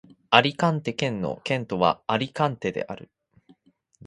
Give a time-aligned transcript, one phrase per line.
[0.31, 3.11] アリカンテ県の県都はアリカンテである